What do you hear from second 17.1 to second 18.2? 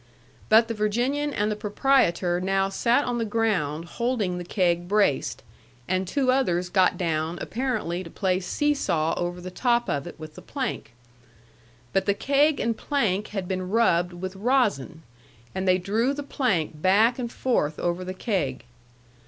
and forth over the